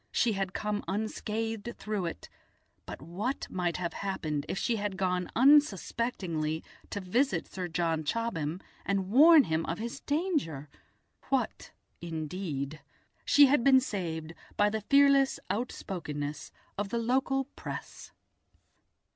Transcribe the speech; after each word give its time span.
She 0.11 0.33
had 0.33 0.55
come 0.55 0.83
unscathed 0.87 1.75
through 1.77 2.07
it, 2.07 2.27
but 2.87 3.03
what 3.03 3.45
might 3.51 3.77
have 3.77 3.93
happened 3.93 4.47
if 4.49 4.57
she 4.57 4.77
had 4.77 4.97
gone 4.97 5.29
unsuspectingly 5.35 6.63
to 6.89 6.99
visit 6.99 7.45
Sir 7.47 7.67
John 7.67 8.03
Chobham 8.03 8.61
and 8.83 9.11
warn 9.11 9.43
him 9.43 9.63
of 9.67 9.77
his 9.77 9.99
danger? 9.99 10.69
What 11.29 11.69
indeed! 12.01 12.81
She 13.25 13.45
had 13.45 13.63
been 13.63 13.79
saved 13.79 14.33
by 14.57 14.71
the 14.71 14.81
fearless 14.81 15.39
outspokenness 15.51 16.51
of 16.79 16.89
the 16.89 16.97
local 16.97 17.43
Press. 17.55 18.11